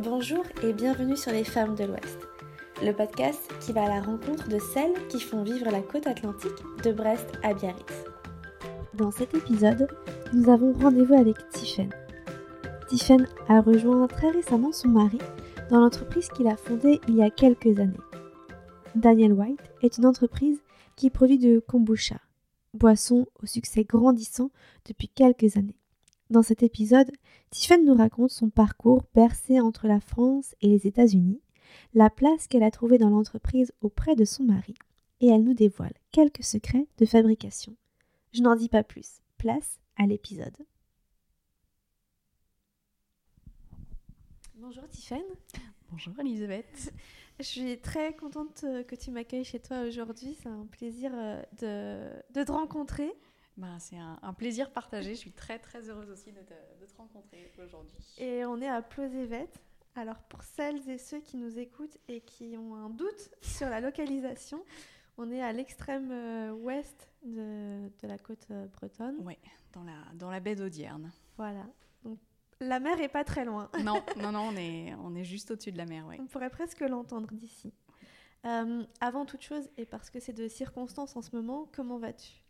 [0.00, 2.18] Bonjour et bienvenue sur Les Femmes de l'Ouest,
[2.84, 6.52] le podcast qui va à la rencontre de celles qui font vivre la côte atlantique
[6.84, 8.04] de Brest à Biarritz.
[8.94, 9.88] Dans cet épisode,
[10.32, 11.90] nous avons rendez-vous avec Tiffen.
[12.88, 15.18] Tiffen a rejoint très récemment son mari
[15.68, 17.98] dans l'entreprise qu'il a fondée il y a quelques années.
[18.94, 20.60] Daniel White est une entreprise
[20.94, 22.20] qui produit de kombucha,
[22.72, 24.52] boisson au succès grandissant
[24.86, 25.78] depuis quelques années.
[26.30, 27.10] Dans cet épisode,
[27.50, 31.40] Tiffany nous raconte son parcours bercé entre la France et les États-Unis,
[31.94, 34.74] la place qu'elle a trouvée dans l'entreprise auprès de son mari,
[35.20, 37.74] et elle nous dévoile quelques secrets de fabrication.
[38.32, 39.22] Je n'en dis pas plus.
[39.38, 40.56] Place à l'épisode.
[44.56, 45.22] Bonjour Tiffany.
[45.90, 46.92] Bonjour Elisabeth.
[47.38, 50.36] Je suis très contente que tu m'accueilles chez toi aujourd'hui.
[50.42, 53.10] C'est un plaisir euh, de, de te rencontrer.
[53.58, 55.14] Ben, c'est un, plaisir partagé.
[55.14, 56.54] Je suis très très heureuse aussi de te,
[56.96, 57.96] rencontrer aujourd'hui.
[58.18, 59.48] Et on est à Plozévet.
[59.96, 63.80] Alors pour celles et ceux qui nous écoutent et qui ont un doute sur la
[63.80, 64.64] localisation,
[65.16, 69.16] on est à l'extrême euh, ouest de, de, la côte euh, bretonne.
[69.24, 69.36] Oui,
[69.72, 71.10] dans la, dans la baie d'Audierne.
[71.36, 71.66] Voilà.
[72.04, 72.20] Donc
[72.60, 73.68] la mer est pas très loin.
[73.82, 76.04] Non, non, non, on est, on est juste au-dessus de la mer.
[76.20, 77.72] On pourrait presque l'entendre d'ici.
[78.46, 82.44] Euh, avant toute chose, et parce que c'est de circonstances en ce moment, comment vas-tu?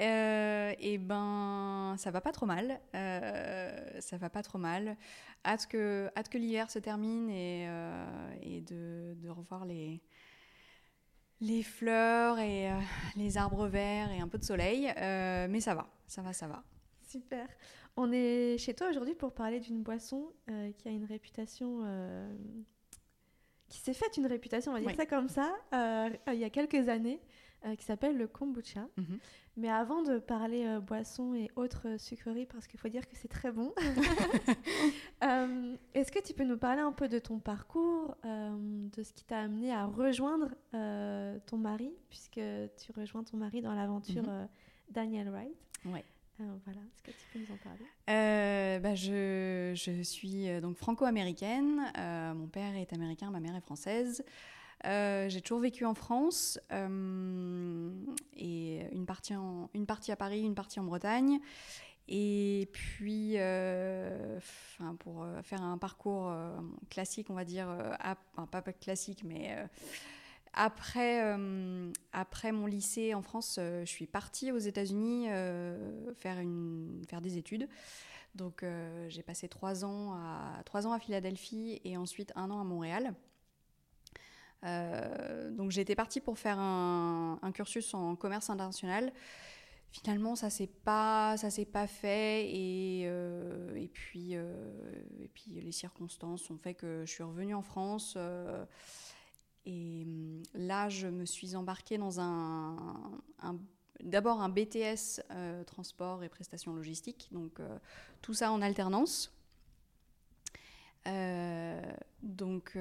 [0.00, 2.80] Euh, et ben, ça va pas trop mal.
[2.94, 4.96] Euh, ça va pas trop mal.
[5.44, 10.00] Hâte que, hâte que l'hiver se termine et, euh, et de, de, revoir les,
[11.40, 12.70] les fleurs et
[13.16, 14.92] les arbres verts et un peu de soleil.
[14.96, 16.62] mais ça va, ça va, ça va.
[17.06, 17.46] Super.
[17.96, 20.32] On est chez toi aujourd'hui pour parler d'une boisson
[20.78, 21.84] qui a une réputation
[23.68, 25.54] qui s'est faite une réputation, on va dire ça comme ça,
[26.28, 27.20] il y a quelques années,
[27.78, 28.88] qui s'appelle le kombucha.
[28.96, 29.18] Mhm.
[29.60, 33.14] Mais avant de parler euh, boissons et autres euh, sucreries, parce qu'il faut dire que
[33.14, 33.74] c'est très bon,
[35.22, 39.24] euh, est-ce que tu peux nous parler un peu de ton parcours, de ce qui
[39.24, 40.48] t'a amené à rejoindre
[41.46, 42.40] ton mari, puisque
[42.82, 44.48] tu rejoins ton mari dans l'aventure mhm.
[44.90, 45.54] Daniel Wright
[45.84, 46.00] Oui.
[46.38, 48.80] voilà, est-ce que tu peux nous en parler?
[48.80, 51.82] Bah, je, je, suis donc franco-américaine.
[52.34, 54.24] mon père est américain, ma mère est française.
[54.86, 57.90] Euh, j'ai toujours vécu en France euh,
[58.36, 59.34] et une partie,
[59.74, 61.38] une partie à Paris, une partie en Bretagne.
[62.08, 64.40] Et puis, euh,
[64.98, 66.34] pour faire un parcours
[66.88, 67.68] classique, on va dire,
[68.50, 69.56] pas, pas classique, mais
[70.52, 71.22] après,
[72.12, 75.26] après mon lycée en France, je suis partie aux États-Unis
[76.16, 76.38] faire,
[77.08, 77.68] faire des études.
[78.34, 78.64] Donc,
[79.06, 83.14] j'ai passé trois ans, à, trois ans à Philadelphie et ensuite un an à Montréal.
[84.64, 89.12] Euh, donc j'étais partie pour faire un, cursus en commerce international.
[89.92, 94.70] Finalement, ça s'est pas, ça s'est pas fait et, euh, puis euh,
[95.18, 98.16] et puis les circonstances ont fait que je suis revenue en France.
[99.66, 102.84] et hum, là, je me suis embarquée dans un,
[104.00, 105.22] d'abord un BTS
[105.66, 107.60] transport et prestations logistiques, donc
[108.22, 109.32] tout ça en alternance.
[112.22, 112.76] donc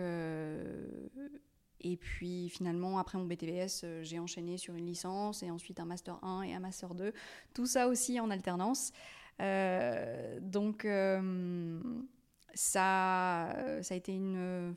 [1.82, 5.86] et puis finalement, après mon BTS, euh, j'ai enchaîné sur une licence et ensuite un
[5.86, 7.14] Master 1 et un Master 2.
[7.54, 8.92] Tout ça aussi en alternance.
[9.42, 11.80] Euh, donc euh,
[12.54, 14.76] ça, ça a été une...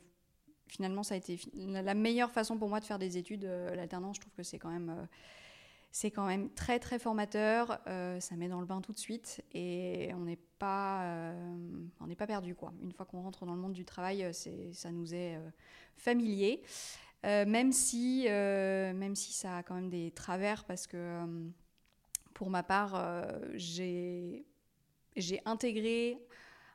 [0.67, 3.43] Finalement, ça a été la meilleure façon pour moi de faire des études.
[3.43, 5.07] L'alternance, je trouve que c'est quand même...
[5.95, 7.79] c'est quand même très très formateur,
[8.19, 11.33] ça met dans le bain tout de suite et on n'est pas,
[12.07, 12.73] n'est pas perdu quoi.
[12.81, 15.39] Une fois qu'on rentre dans le monde du travail, ça nous est
[15.95, 16.63] familier.
[17.25, 21.25] Euh, même, si, euh, même si ça a quand même des travers, parce que euh,
[22.33, 24.45] pour ma part, j'ai
[25.45, 26.17] intégré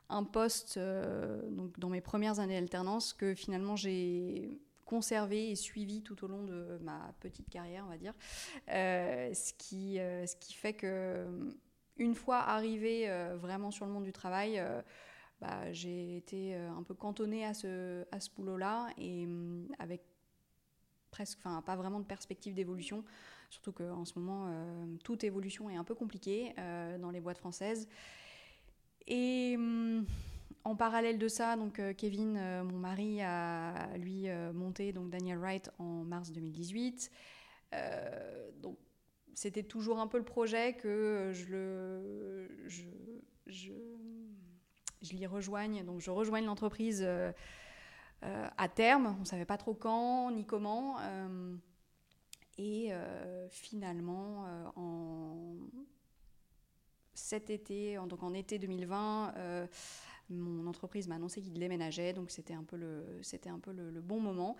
[0.09, 6.25] un poste donc dans mes premières années d'alternance que finalement j'ai conservé et suivi tout
[6.25, 8.13] au long de ma petite carrière, on va dire.
[8.67, 11.27] ce, qui, ce qui fait que
[11.97, 14.59] une fois arrivé vraiment sur le monde du travail,
[15.41, 20.01] bah, j'ai été euh, un peu cantonnée à ce, à ce boulot-là et hum, avec
[21.11, 23.03] presque, enfin, pas vraiment de perspective d'évolution.
[23.49, 27.37] Surtout qu'en ce moment, euh, toute évolution est un peu compliquée euh, dans les boîtes
[27.37, 27.87] françaises.
[29.07, 30.05] Et hum,
[30.63, 32.33] en parallèle de ça, donc Kevin,
[32.63, 37.11] mon mari, a lui monté donc Daniel Wright en mars 2018.
[38.61, 38.77] donc
[39.33, 42.83] c'était toujours un peu le projet que je je,
[43.47, 43.73] je
[45.01, 45.83] je l'y rejoigne.
[45.85, 47.31] Donc je rejoigne l'entreprise euh,
[48.23, 49.15] euh, à terme.
[49.17, 50.97] On ne savait pas trop quand ni comment.
[50.99, 51.55] Euh,
[52.57, 52.91] et
[53.49, 54.43] finalement,
[54.75, 55.55] en
[57.13, 59.33] cet été, donc en été 2020,
[60.29, 64.01] mon entreprise m'a annoncé qu'il déménageait, donc c'était un peu le, c'était un peu le,
[64.01, 64.55] bon moment.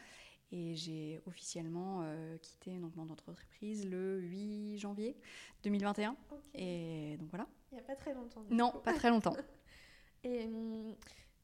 [0.51, 2.03] Et j'ai officiellement
[2.41, 5.15] quitté donc, mon entreprise le 8 janvier
[5.61, 6.15] 2021.
[6.55, 7.47] Et donc voilà.
[7.71, 8.43] Il n'y a pas très longtemps.
[8.49, 9.35] Non, pas très longtemps.
[10.23, 10.95] et hum,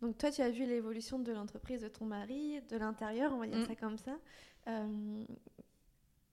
[0.01, 3.47] donc toi, tu as vu l'évolution de l'entreprise de ton mari, de l'intérieur, on va
[3.47, 3.65] dire mm.
[3.67, 4.17] ça comme ça.
[4.67, 5.25] Euh,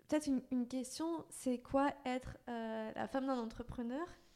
[0.09, 4.07] peut-être une, question, c'est quoi être euh, la femme d'un entrepreneur?
[4.07, 4.32] euh,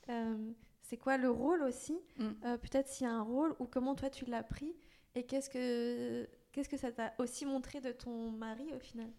[0.82, 2.58] C'est quoi le rôle aussi mm.
[2.58, 4.75] Peut-être s'il y a un rôle ou comment toi tu l'as pris
[5.14, 9.11] et qu'est-ce que qu'est-ce que ça t'a aussi montré de ton mari au final?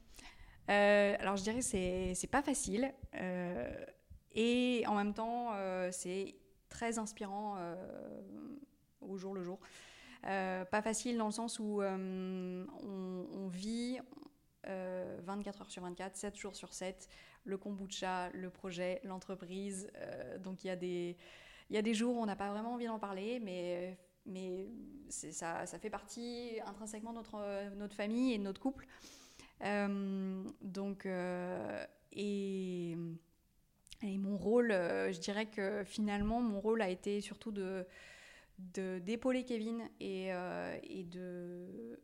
[0.68, 2.94] Alors je dirais c'est c'est pas facile
[4.34, 5.52] et en même temps
[5.92, 6.36] c'est
[6.70, 7.58] très inspirant
[9.02, 9.60] au jour le jour.
[10.26, 14.00] Euh, pas facile dans le sens où euh, on, vit
[14.64, 17.08] 24 euh, heures sur 24, 7 jours sur 7,
[17.48, 19.90] le kombucha, le projet, l'entreprise.
[20.44, 21.18] donc il y, a des,
[21.70, 24.68] y a des jours où on n'a pas vraiment envie d'en parler, mais, mais
[25.10, 28.86] ça, ça, fait partie intrinsèquement de notre, notre famille et de notre couple.
[30.62, 31.08] donc,
[32.12, 32.98] et,
[34.04, 37.86] et, mon rôle, je dirais que finalement, mon rôle a été surtout de
[38.58, 42.00] d'épauler Kevin et, euh, et, de,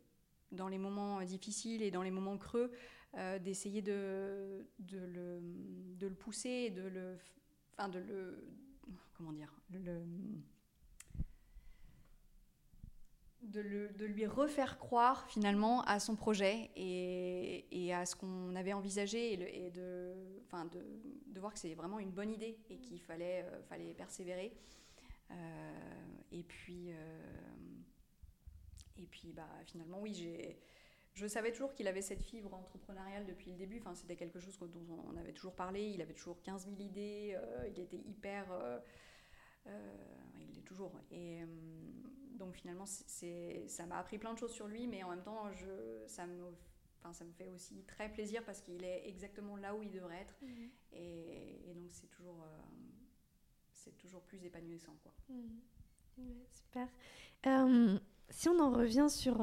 [0.51, 2.71] dans les moments difficiles et dans les moments creux,
[3.15, 5.39] euh, d'essayer de, de, le,
[5.99, 7.17] de le pousser de le,
[7.73, 8.43] enfin de le,
[9.15, 9.79] comment dire, le,
[13.43, 18.55] de, le, de, lui refaire croire finalement à son projet et, et à ce qu'on
[18.55, 20.13] avait envisagé et, et de,
[20.45, 20.83] enfin de,
[21.27, 24.53] de, voir que c'est vraiment une bonne idée et qu'il fallait, euh, fallait persévérer.
[25.31, 25.35] Euh,
[26.31, 27.23] et puis, euh,
[28.97, 30.59] et puis bah, finalement, oui, j'ai
[31.13, 33.79] je savais toujours qu'il avait cette fibre entrepreneuriale depuis le début.
[33.79, 35.85] Enfin, c'était quelque chose dont on avait toujours parlé.
[35.89, 37.35] Il avait toujours 15 000 idées.
[37.35, 38.45] Euh, il était hyper.
[39.65, 40.99] il l'est toujours.
[41.11, 41.41] Et
[42.35, 45.51] donc finalement, c'est, ça m'a appris plein de choses sur lui, mais en même temps,
[45.51, 46.51] je, ça, me,
[46.99, 50.21] enfin, ça me fait aussi très plaisir parce qu'il est exactement là où il devrait
[50.21, 50.35] être.
[50.41, 50.47] Mmh.
[50.93, 52.43] Et, et, donc, c'est toujours
[53.83, 54.95] c'est toujours plus épanouissant.
[55.03, 55.13] Quoi.
[55.29, 56.23] Mmh.
[56.51, 56.87] super.
[57.45, 57.99] Euh,
[58.29, 59.41] si on en revient sur...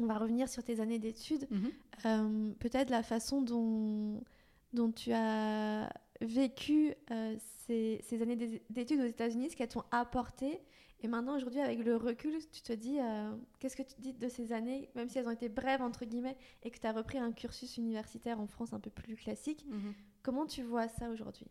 [0.00, 1.46] Euh, on va revenir sur tes années d'études.
[1.50, 1.66] Mmh.
[2.06, 4.22] Euh, peut-être la façon dont,
[4.72, 6.94] dont tu as vécu
[7.66, 10.60] ces, ces, années d'études aux États-Unis, ce qu'elles t'ont apporté.
[11.00, 12.98] Et maintenant, aujourd'hui, avec le recul, tu te dis,
[13.58, 16.36] qu'est-ce que tu dis de ces années, même si elles ont été brèves, entre guillemets,
[16.62, 19.66] et que tu as repris un cursus universitaire en France un peu plus classique.
[19.68, 19.90] Mmh.
[20.22, 21.46] Comment tu vois ça aujourd'hui?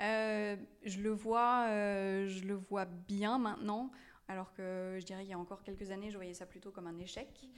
[0.00, 3.90] Euh, je, le vois, euh, je le vois bien maintenant,
[4.28, 6.86] alors que je dirais qu'il y a encore quelques années, je voyais ça plutôt comme
[6.86, 7.28] un échec.
[7.42, 7.48] Mhm.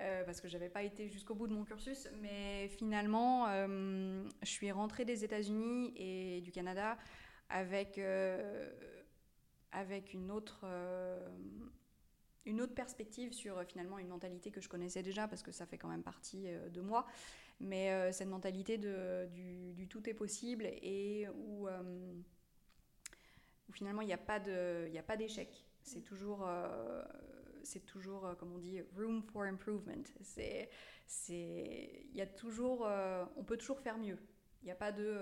[0.00, 4.48] Euh, parce que je n'avais pas été jusqu'au bout de mon cursus, mais finalement, je
[4.48, 6.96] suis rentrée des États-Unis et du Canada
[7.50, 8.00] avec,
[9.70, 10.64] avec une autre
[12.46, 15.78] une autre perspective sur finalement une mentalité que je connaissais déjà parce que ça fait
[15.78, 17.06] quand même partie de moi
[17.62, 19.28] mais euh, cette mentalité de,
[19.74, 22.12] du, tout est possible et où, euh,
[23.72, 24.38] finalement il n'y a pas
[25.16, 25.64] d'échec.
[25.82, 27.02] C'est toujours, euh,
[27.62, 30.02] c'est toujours, comme on dit, room for improvement.
[30.20, 30.70] C'est,
[31.06, 32.88] c'est, y a toujours,
[33.36, 34.18] on peut toujours faire mieux.
[34.62, 35.18] Il n'y a pas de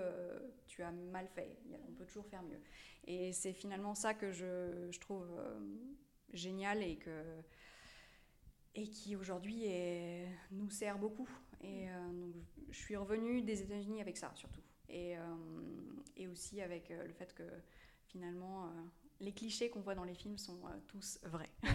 [0.67, 1.57] tu as mal fait,
[1.89, 2.59] on peut toujours faire mieux.
[3.05, 5.27] Et c'est finalement ça que je, je trouve
[6.31, 7.23] génial et, que,
[8.75, 9.65] et qui aujourd'hui
[10.51, 11.27] nous sert beaucoup.
[11.63, 12.33] Et euh, donc,
[12.69, 14.61] je suis revenue des États-Unis avec ça, surtout.
[14.89, 15.21] Et, euh,
[16.17, 17.43] et aussi avec euh, le fait que
[18.07, 18.69] finalement,
[19.21, 21.49] les clichés qu'on voit dans les films sont tous vrais.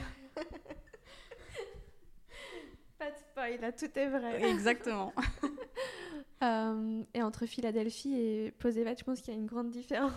[2.99, 4.43] Pas de spoil, là, tout est vrai.
[4.51, 5.13] Exactement.
[7.15, 10.13] et entre Philadelphie et Posevat, je pense qu'il y a une grande différence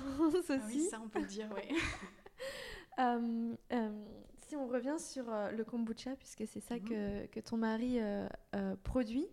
[0.49, 0.51] aussi.
[0.51, 1.77] Ah oui, ça on peut le dire, oui.
[4.49, 8.27] si on revient sur euh, le kombucha, puisque c'est ça que, que, ton mari euh,
[8.55, 9.27] euh, produit,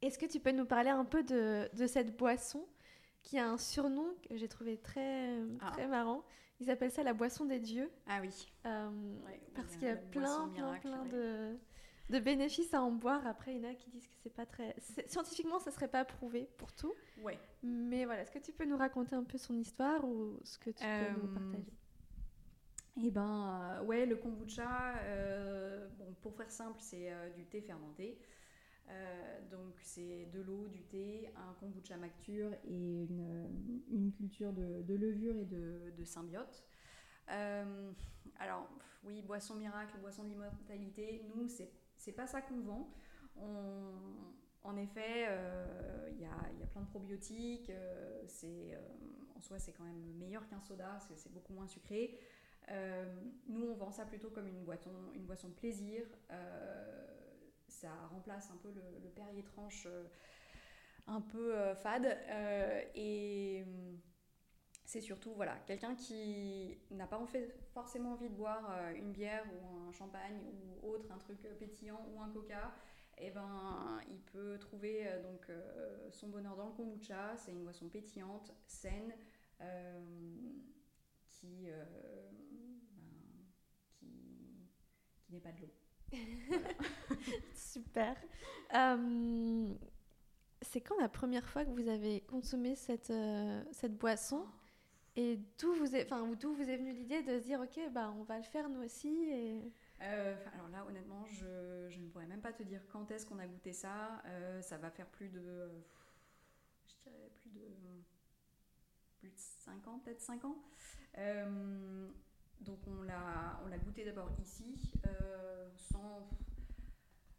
[0.00, 2.64] est-ce que tu peux nous parler un peu de, de, cette boisson?
[3.22, 5.70] Qui a un surnom que j'ai trouvé très, ah.
[5.72, 6.24] très marrant
[6.60, 7.90] Ils appellent ça la boisson des dieux.
[8.06, 8.30] Ah oui.
[9.54, 11.56] parce qu'il y a plein, plein, plein de,
[12.10, 13.26] de, bénéfices à en boire.
[13.26, 14.74] Après, il y en a qui disent que c'est pas très.
[15.06, 16.94] Scientifiquement, ça serait pas prouvé pour tout.
[17.22, 17.38] Ouais.
[17.62, 20.70] Mais voilà, est-ce que tu peux nous raconter un peu son histoire ou ce que
[20.70, 21.72] tu peux nous partager?
[22.96, 27.46] et eh ben euh, ouais, le kombucha, euh, bon, pour faire simple, c'est euh, du
[27.46, 28.18] thé fermenté.
[29.50, 34.94] Donc c'est de l'eau, du thé, un kombucha mature et une, une culture de, de,
[34.94, 36.64] levure et de, de symbiote.
[37.26, 38.68] alors
[39.04, 42.94] oui, boisson miracle, boisson d'immortalité, nous c'est pas ça qu'on vend.
[44.62, 45.26] En effet,
[46.10, 47.70] il y, a, plein de probiotiques.
[49.34, 52.18] en soi, c'est quand même meilleur qu'un soda c'est beaucoup moins sucré.
[53.48, 56.04] nous, on vend ça plutôt comme une boisson, une boisson de plaisir.
[57.80, 59.86] Ça remplace un peu le, le Perrier tranche
[61.06, 62.18] un peu fade.
[62.94, 63.64] et
[64.90, 67.24] c'est surtout voilà, quelqu'un qui n'a pas
[67.72, 70.36] forcément envie de boire euh, une bière ou un champagne
[70.82, 72.74] ou autre, un truc pétillant ou un coca,
[73.16, 77.36] eh ben, il peut trouver euh, donc, euh, son bonheur dans le kombucha.
[77.36, 79.14] C'est une boisson pétillante, saine,
[79.60, 80.02] ben,
[81.28, 81.68] qui,
[85.20, 85.79] qui n'est pas de l'eau.
[87.54, 88.16] Super.
[90.62, 93.12] c'est quand la première fois que vous avez consommé cette,
[93.72, 94.46] cette boisson
[95.16, 98.14] et d'où vous, est, enfin, d'où vous est venue l'idée de se dire, ok, bah,
[98.18, 99.72] on va le faire nous aussi et...
[100.02, 103.38] Euh, alors là, honnêtement, je, je, ne pourrais même pas te dire quand est-ce qu'on
[103.38, 104.22] a goûté ça.
[104.26, 105.68] Euh, ça va faire plus de...
[106.86, 107.66] Je dirais plus de...
[109.18, 110.56] Plus de 5 ans, peut-être 5 ans.
[112.60, 114.92] Euh, donc on l'a, goûté d'abord ici,
[115.76, 116.28] sans...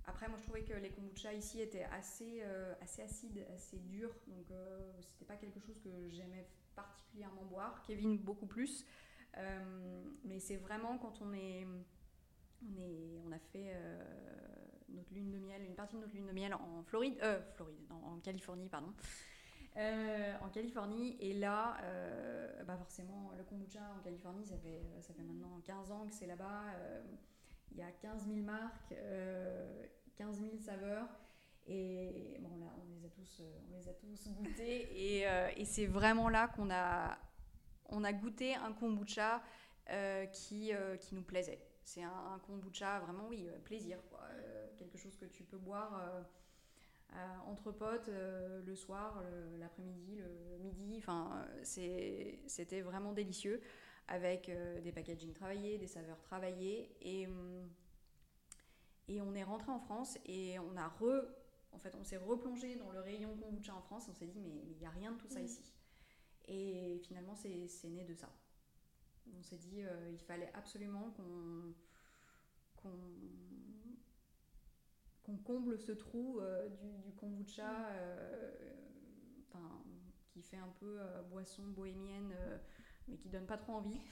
[0.07, 2.43] Après, moi, je trouvais que les kombucha ici étaient assez,
[2.81, 4.13] assez acides, assez durs.
[4.27, 4.47] Donc,
[5.05, 8.85] c'était pas quelque chose que j'aimais particulièrement boire, Kevin beaucoup plus.
[9.37, 11.31] Euh, mais c'est vraiment quand on
[13.31, 14.03] a fait euh,
[14.89, 17.17] miel, une partie de notre lune de miel en euh, Floride,
[17.89, 18.93] en Californie, pardon.
[19.75, 21.77] En Californie, et là,
[22.65, 26.27] bah forcément, le kombucha en Californie, ça fait, ça fait maintenant 15 ans que c'est
[26.27, 26.63] là-bas.
[27.71, 28.93] Il y a 15 000 marques,
[30.17, 31.07] 15 000 saveurs.
[31.67, 35.17] Et bon, là, on les a tous, euh, on les a tous goûtés.
[35.17, 37.17] Et, euh, et c'est vraiment là qu'on a,
[37.89, 39.41] on a goûté un kombucha
[39.89, 41.61] euh, qui, qui nous plaisait.
[41.83, 43.99] C'est un, kombucha vraiment, oui, plaisir.
[44.09, 44.21] Quoi.
[44.77, 45.99] quelque chose que tu peux boire
[47.45, 49.23] entre potes le soir,
[49.59, 50.95] l'après-midi, le, midi.
[50.97, 53.61] Enfin, c'était vraiment délicieux
[54.07, 54.51] avec
[54.83, 56.95] des packaging travaillés, des saveurs travaillées.
[57.01, 57.27] Et,
[59.07, 61.25] et on est rentré en France et on a re
[61.73, 64.49] en fait, on s'est replongé dans le rayon kombucha en France, on s'est dit, mais
[64.49, 65.45] il n'y a rien de tout ça mm.
[65.45, 65.73] ici.
[66.47, 68.29] Et finalement, c'est né de ça.
[69.37, 71.73] On s'est dit, euh, il fallait absolument qu'on
[72.75, 72.89] qu'on
[75.43, 77.95] comble ce trou euh, du, kombucha, mm.
[77.95, 78.51] euh,
[80.29, 80.99] qui fait un peu
[81.29, 82.33] boisson bohémienne
[83.07, 83.99] mais qui donne pas trop envie.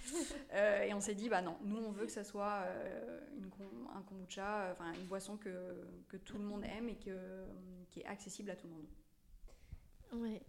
[0.54, 3.50] Euh, et on s'est dit, bah non, nous on veut que ça soit euh, une,
[3.96, 5.50] un kombucha, enfin une boisson que,
[6.08, 7.46] que, tout le monde aime et que,
[7.92, 10.24] qui est accessible à tout le monde.
[10.24, 10.42] Ouais,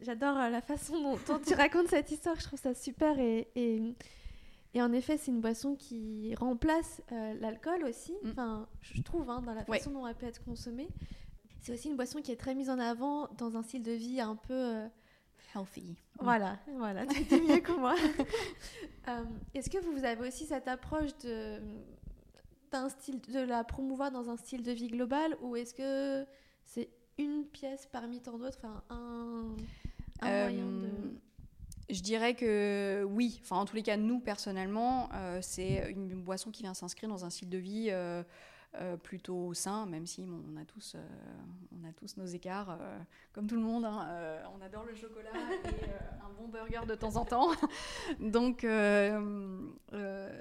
[0.00, 3.94] j'adore la façon dont, tu racontes cette histoire, je trouve ça super et, et,
[4.74, 8.30] et en effet c'est une boisson qui remplace euh, l'alcool aussi, mm.
[8.30, 10.88] enfin je trouve hein, dans la façon dont elle peut être consommée.
[11.60, 14.20] C'est aussi une boisson qui est très mise en avant dans un style de vie
[14.20, 14.82] un peu
[15.54, 15.96] healthy.
[16.20, 17.94] Voilà, voilà, tu dis mieux que moi.
[19.06, 21.60] Euh, est-ce que vous avez aussi cette approche de
[22.72, 26.26] d'un style de la promouvoir dans un style de vie global ou est-ce que
[26.64, 26.88] c'est
[27.18, 29.54] une pièce parmi tant d'autres, enfin un,
[30.22, 31.12] un moyen de euh,
[31.90, 36.50] je dirais que oui, enfin en tous les cas nous personnellement, euh, c'est une boisson
[36.50, 37.90] qui vient s'inscrire dans un style de vie
[38.80, 41.06] euh, plutôt sain, même si on, a tous, euh,
[41.70, 42.98] on a tous nos écarts, euh,
[43.32, 43.84] comme tout le monde.
[43.84, 47.52] Hein, on adore le chocolat et un bon burger de temps en temps.
[48.18, 48.66] donc,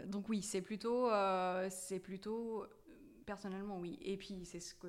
[0.08, 1.12] donc oui, c'est plutôt,
[1.70, 2.66] c'est plutôt
[3.28, 4.00] personnellement oui.
[4.02, 4.88] Et puis c'est ce que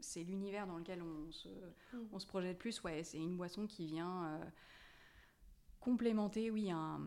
[0.00, 2.08] c'est l'univers dans lequel on se, mm.
[2.12, 2.80] on se projette plus.
[2.84, 4.38] Ouais, c'est une boisson qui vient
[5.84, 7.00] complémenter, oui, un,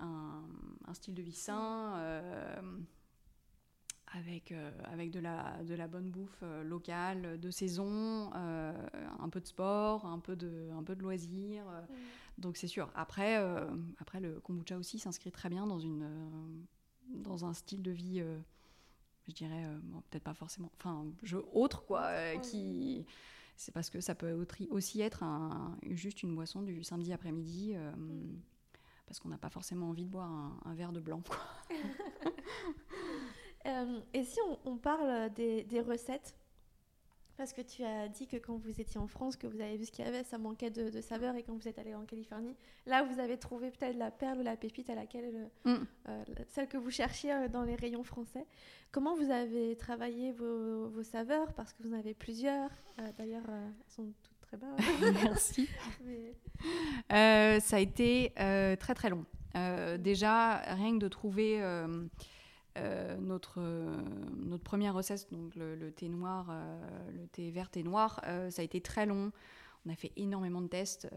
[0.00, 0.42] un,
[0.86, 1.94] un, style de vie sain
[4.14, 8.72] avec, euh, avec de, la, de la bonne bouffe euh, locale, de saison, euh,
[9.18, 11.64] un peu de sport, un peu de, un peu de loisirs.
[11.64, 12.40] Mm.
[12.40, 12.90] Donc c'est sûr.
[12.94, 13.36] Après,
[13.98, 16.08] après, le kombucha aussi s'inscrit très bien dans, une,
[17.08, 18.22] dans un style de vie,
[19.28, 19.66] je dirais,
[20.10, 23.04] peut-être pas forcément, enfin, je, autre quoi, qui...
[23.56, 24.32] C'est parce que ça peut
[24.70, 25.24] aussi être
[25.90, 27.74] juste une boisson du samedi après-midi.
[27.74, 28.40] Mm.
[29.06, 30.30] Parce qu'on n'a pas forcément envie de boire
[30.64, 31.22] un, verre de blanc.
[33.64, 36.36] Euh, et si on, parle des, recettes
[37.36, 39.84] parce que tu as dit que quand vous étiez en France, que vous avez vu
[39.84, 42.56] ce qu'il y avait, ça manquait de, saveur, et quand vous êtes allé en Californie,
[42.86, 45.74] là vous avez trouvé peut-être la perle ou la pépite à laquelle, mm.
[46.08, 48.46] euh, celle que vous cherchiez euh, dans les rayons français.
[48.90, 51.52] Comment vous avez travaillé vos, saveurs?
[51.54, 52.70] Parce que vous en avez plusieurs.
[53.16, 54.76] D'ailleurs, elles sont toutes très bonnes.
[55.24, 55.68] Merci.
[57.08, 58.32] ça a été
[58.78, 59.24] très très long.
[59.98, 61.62] déjà, rien que de trouver
[62.78, 64.00] euh, notre, euh,
[64.36, 68.64] notre première recette, donc le, thé noir, euh, le thé vert et noir, ça a
[68.64, 69.30] été très long.
[69.84, 71.08] on a fait énormément de tests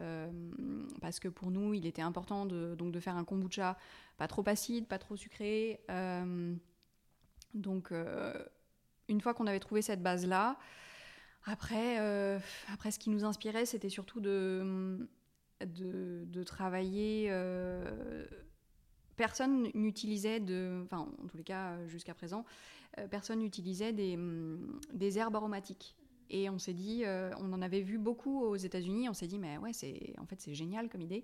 [1.02, 3.78] parce que pour nous, il était important de, donc de faire un kombucha
[4.18, 5.80] pas trop acide, pas trop sucré.
[7.54, 7.94] donc,
[9.08, 10.58] une fois qu'on avait trouvé cette base-là,
[11.46, 11.98] après,
[12.74, 15.08] après, ce qui nous inspirait, c'était surtout de,
[15.62, 17.30] de, travailler
[19.16, 22.46] personne n'utilisait de, enfin en tous les cas euh, jusqu'à présent,
[22.98, 25.96] euh, personne n'utilisait des, mm, des, herbes aromatiques.
[26.30, 29.38] Et on s'est dit, euh, on en avait vu beaucoup aux États-Unis, on s'est dit
[29.38, 31.24] mais ouais c'est en fait c'est génial comme idée.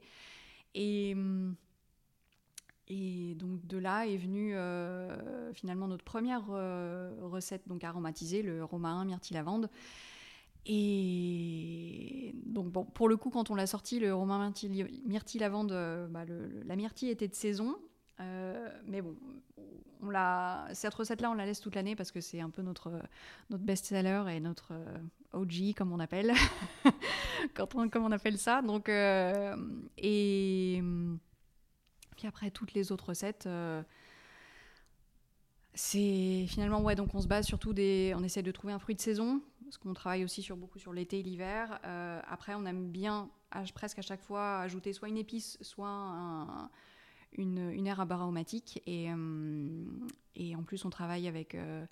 [0.75, 1.55] Et mm,
[2.87, 4.53] et donc de là est venue
[5.53, 9.69] finalement notre première recette donc aromatisée, le romarin myrtille lavande.
[10.65, 16.07] Et donc, pour le coup, quand on l'a sorti, le romain myrtille, myrtille lavande, euh,
[16.07, 16.25] bah,
[16.65, 17.77] la myrtille était de saison.
[18.19, 19.15] Euh, mais bon,
[20.73, 22.91] cette recette-là, on la laisse toute l'année parce que c'est un peu notre,
[23.49, 24.97] best-seller et notre euh,
[25.33, 26.33] OG, comme on appelle,
[27.55, 28.61] quand on, comme on appelle ça.
[28.61, 30.83] Donc, et
[32.15, 33.47] puis après, toutes les autres recettes
[35.73, 38.93] c'est finalement ouais donc on se base surtout des on essaie de trouver un fruit
[38.93, 41.79] de saison parce qu'on travaille aussi sur beaucoup sur l'été et l'hiver.
[41.85, 43.29] Euh, après on aime bien
[43.73, 46.69] presque à chaque fois ajouter soit une épice soit
[47.37, 48.83] une, une herbe aromatique.
[48.85, 49.85] Et, euh,
[50.35, 51.85] et en plus on travaille avec euh,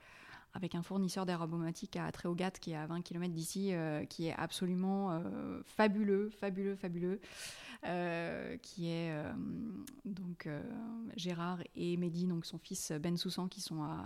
[0.73, 3.71] un fournisseur d'air aromatique à Tréogat qui est à 20 km d'ici,
[4.09, 5.23] qui est absolument
[5.63, 7.21] fabuleux, fabuleux, fabuleux,
[8.61, 9.13] qui est
[10.03, 10.49] donc
[11.15, 14.03] Gérard et Mehdi, donc son fils Ben Soussan, qui sont à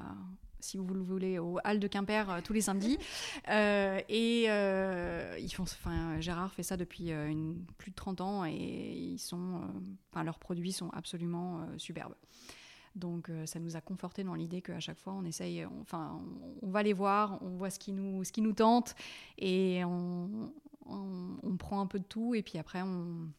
[0.63, 2.98] si vous le voulez, au Hall de Quimper tous les samedis.
[3.50, 9.20] et ils font, enfin, Gérard fait ça depuis une, plus de 30 ans et ils
[9.20, 9.62] sont,
[10.12, 12.15] enfin, leurs produits sont absolument superbes.
[12.96, 16.22] Donc euh, ça nous a conforté dans l'idée qu'à chaque fois on essaye, enfin
[16.62, 18.96] on, va les voir, on voit ce qui nous, ce qui nous tente
[19.39, 20.54] et on,
[20.86, 23.32] on, prend un peu de tout et puis après on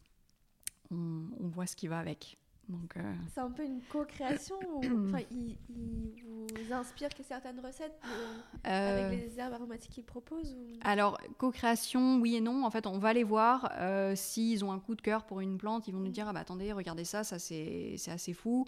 [1.39, 2.37] voit ce qui va avec.
[2.68, 5.57] Donc, euh, C'est un peu une co-création enfin, il,
[6.24, 7.98] vous inspire que certaines recettes
[8.66, 12.64] euh, avec les herbes aromatiques qu'il propose Alors, co-création, oui et non.
[12.64, 13.70] En fait, on va les voir.
[14.14, 16.40] S'ils ont un coup de cœur pour une plante, ils vont nous dire ah bah,
[16.40, 18.66] attendez, regardez ça, ça c'est assez fou.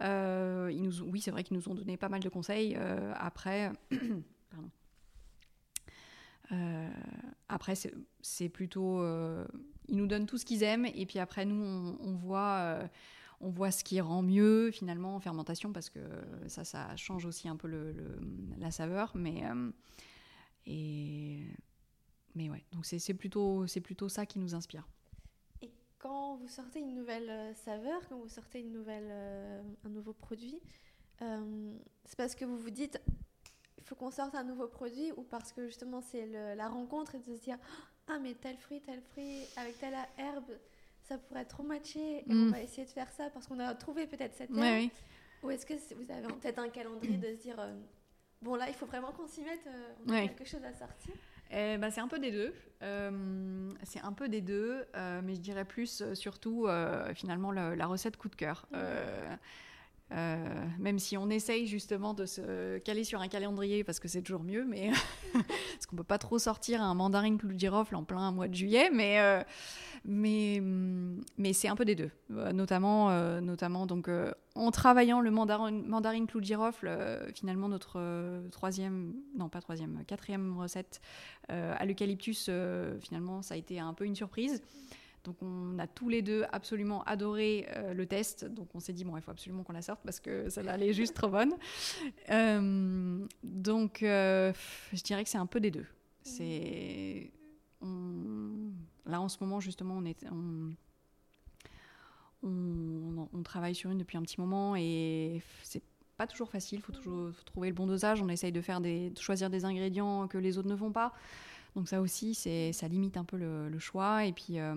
[0.00, 2.74] Euh, ils nous oui, c'est vrai qu'ils nous ont donné pas mal de conseils.
[2.76, 3.72] Euh, après,
[6.52, 6.90] euh,
[7.48, 7.74] après
[8.20, 9.04] c'est plutôt,
[9.88, 12.78] ils nous donnent tout ce qu'ils aiment et puis après nous on, voit
[13.42, 16.00] on voit ce qui rend mieux finalement en fermentation parce que
[16.46, 17.94] ça, ça change aussi un peu le,
[18.58, 19.12] la saveur.
[19.14, 19.42] Mais,
[20.66, 21.40] et,
[22.34, 24.86] mais ouais, donc c'est plutôt, plutôt ça qui nous inspire
[26.02, 30.12] quand vous sortez une nouvelle euh, saveur, quand vous sortez une nouvelle, euh, un nouveau
[30.12, 30.60] produit,
[31.22, 31.72] euh,
[32.04, 33.00] c'est parce que vous vous dites
[33.78, 36.26] il faut qu'on sorte un nouveau produit ou parce que justement c'est
[36.56, 37.58] la rencontre et de se dire
[38.08, 40.50] ah mais tel fruit, tel fruit avec telle herbe,
[41.12, 42.50] ça pourrait trop matcher et on mm.
[42.50, 44.90] va essayer de faire ça parce qu'on a trouvé peut-être cette herbe.
[45.42, 47.56] Ou est-ce que vous avez en tête un calendrier de se dire
[48.40, 49.68] bon là il faut vraiment qu'on s'y mette,
[50.06, 51.14] on a quelque chose à sortir?
[51.54, 52.54] Eh ben, c'est un peu des deux.
[52.82, 56.66] Euh, c'est un peu des deux, euh, mais je dirais plus euh, surtout
[57.14, 58.66] finalement la, recette coup de cœur.
[60.78, 64.42] Même si on essaye justement de se caler sur un calendrier parce que c'est toujours
[64.42, 64.90] mieux, mais
[65.32, 68.90] parce qu'on peut pas trop sortir un mandarin clou girofle en plein mois de juillet,
[68.92, 69.44] mais
[70.04, 70.60] mais,
[71.38, 75.30] mais c'est un peu des deux, euh, notamment, euh, notamment donc, euh, en travaillant le
[75.30, 76.90] mandarin, mandarine clou girofle,
[77.34, 78.00] finalement notre
[78.50, 81.00] troisième, non pas troisième, quatrième recette
[81.48, 82.50] à l'eucalyptus,
[83.00, 84.62] finalement ça a été un peu une surprise.
[85.24, 88.44] Donc on a tous les deux absolument adoré le test.
[88.44, 90.92] Donc on s'est dit bon il faut absolument qu'on la sorte parce que ça allait
[90.94, 91.54] juste trop bonne.
[93.42, 95.86] donc je dirais que c'est un peu des deux.
[96.22, 97.30] C'est
[99.06, 100.24] là, en ce moment, justement, on, est,
[102.42, 105.82] on, travaille sur une depuis un petit moment et c'est
[106.16, 106.78] pas toujours facile.
[106.78, 108.22] Il faut toujours trouver le bon dosage.
[108.22, 111.12] On essaye de, faire des, choisir des ingrédients que les autres ne font pas.
[111.74, 114.24] Donc ça aussi, ça limite un peu le, choix.
[114.26, 114.74] Et puis, euh,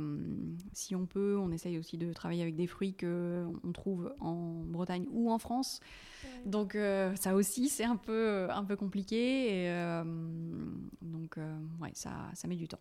[0.73, 5.05] si on peut, on essaye aussi de travailler avec des fruits qu'on trouve en Bretagne
[5.11, 5.81] ou en France.
[6.45, 9.47] Donc euh, ça aussi, c'est un peu, un peu compliqué.
[9.47, 10.03] Et, euh,
[11.01, 11.37] donc,
[11.81, 12.79] ouais, ça, ça met du temps.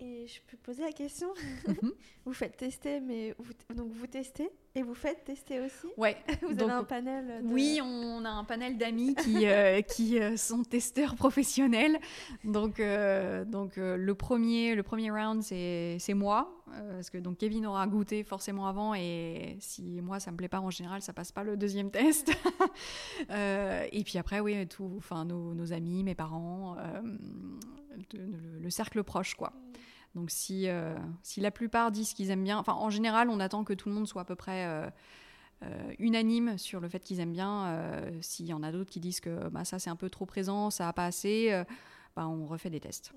[0.00, 1.28] Et je peux poser la question?
[1.68, 1.92] Mhm.
[2.24, 4.48] Vous faites tester, mais vous, donc vous testez?
[4.74, 6.16] Et vous faites tester aussi Ouais.
[6.42, 10.62] vous avez un panel Oui, on a un panel d'amis qui, euh, qui euh, sont
[10.62, 11.98] testeurs professionnels.
[12.44, 16.62] Donc, euh, donc le, premier, le premier round, c'est moi.
[16.92, 20.60] parce que donc Kevin aura goûté forcément avant et si moi ça me plaît pas
[20.60, 22.30] en général, ça passe pas le deuxième test.
[23.30, 26.76] et puis après, oui, tout, enfin nos, nos, amis, mes parents,
[28.14, 29.52] le, le, cercle proche, quoi.
[30.14, 30.66] Donc si,
[31.22, 33.94] si la plupart disent qu'ils aiment bien, enfin en général on attend que tout le
[33.94, 34.92] monde soit à peu près
[35.98, 38.02] unanime sur le fait qu'ils aiment bien.
[38.20, 40.70] S'il y en a d'autres qui disent que bah, ça c'est un peu trop présent,
[40.70, 41.62] ça n'a pas assez,
[42.16, 43.12] bah, on refait des tests.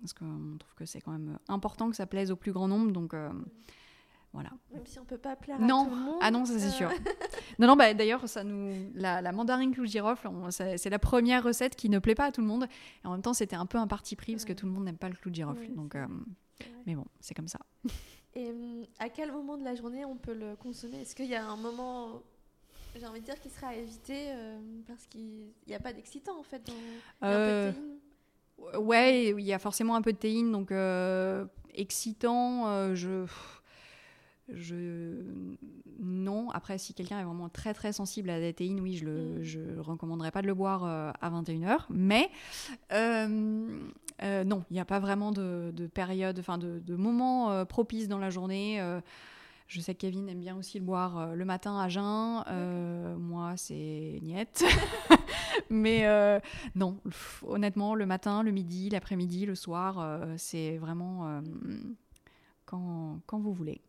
[0.00, 2.92] Parce qu'on trouve que c'est quand même important que ça plaise au plus grand nombre.
[2.92, 3.14] Donc
[4.36, 4.50] voilà.
[4.70, 5.82] Même si on peut pas plaire non.
[5.82, 6.18] à tout le monde.
[6.20, 6.90] Ah non, ça c'est sûr.
[7.58, 8.90] non, non, bah, d'ailleurs, ça nous...
[8.94, 12.42] la, la mandarine clou girofle, c'est la première recette qui ne plaît pas à tout
[12.42, 12.66] le monde.
[13.02, 14.84] Et en même temps, c'était un peu un parti pris parce que tout le monde
[14.84, 15.72] n'aime pas le clou de girofle.
[15.74, 16.06] donc, euh,
[16.86, 17.60] mais bon, c'est comme ça.
[18.34, 21.00] Et hum, à quel moment de la journée on peut le consommer?
[21.00, 22.22] Est-ce qu'il y a un moment
[22.98, 26.38] j'ai envie de dire qu'il serait à éviter euh, parce qu'il n'y a pas d'excitant
[26.38, 26.72] en fait dans
[27.22, 28.82] il y a un peu de euh, théine?
[28.82, 30.72] Ouais, il y a forcément un peu de théine, donc
[31.74, 33.26] excitant, je
[34.52, 35.24] je
[35.98, 36.50] non.
[36.50, 39.42] Après si quelqu'un est vraiment très très sensible à la théine oui je le mm.
[39.42, 42.30] je recommanderais pas de le boire euh, à 21h mais
[42.92, 43.88] euh,
[44.22, 48.18] euh, non il n'y a pas vraiment de, période enfin de, de moment propice dans
[48.18, 48.82] la journée.
[49.68, 52.44] Je sais que Kevin aime bien aussi le boire le matin à jeun.
[53.18, 54.64] Moi c'est niette.
[55.70, 56.06] Mais
[56.74, 57.00] non
[57.42, 61.42] honnêtement le matin le midi l'après-midi le soir c'est vraiment
[62.64, 63.80] quand, quand vous voulez.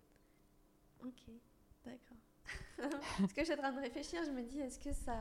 [3.19, 5.15] Parce que je suis en train de réfléchir, je me dis, est-ce que ça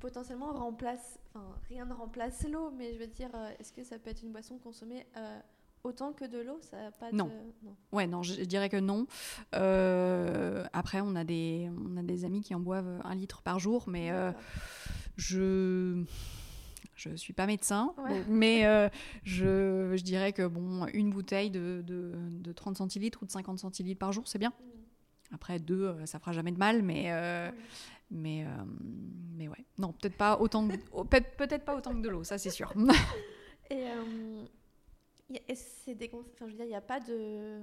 [0.00, 3.98] potentiellement remplace, enfin rien ne remplace l'eau, mais je veux dire, euh, est-ce que ça
[3.98, 5.40] peut être une boisson consommée euh,
[5.84, 6.58] autant que de l'eau?
[6.62, 7.30] Ça pas non.
[7.62, 7.74] non.
[7.92, 9.06] Ouais, non, je, dirais que non.
[9.54, 13.58] Euh, après, on a, des, on a des amis qui en boivent un litre par
[13.58, 14.10] jour, mais
[15.16, 16.04] je
[16.94, 17.94] je suis pas médecin,
[18.28, 18.62] mais
[19.22, 23.60] je, je, dirais que bon, une bouteille de, de, de, 30 centilitres ou de 50
[23.60, 24.52] centilitres par jour, c'est bien.
[25.30, 25.34] Mm.
[25.34, 27.50] Après, deux, euh, ça fera jamais de mal, mais, euh,
[28.10, 28.48] mais, euh,
[29.36, 29.64] mais ouais.
[29.78, 30.66] Non, peut-être pas autant
[31.10, 32.72] peut-être pas autant que de l'eau, ça c'est sûr.
[35.30, 37.60] Et c'est des, enfin, je veux dire, il n'y a pas de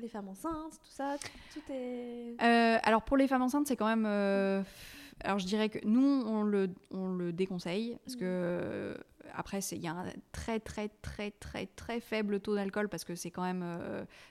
[0.00, 1.16] les femmes enceintes, tout ça,
[1.54, 2.34] tout est.
[2.40, 4.04] alors pour les femmes enceintes, c'est quand même.
[4.04, 9.28] alors je dirais que nous, on le, on le déconseille parce que mmh.
[9.34, 13.14] après, il y a un très très très très très faible taux d'alcool parce que
[13.14, 13.64] c'est quand même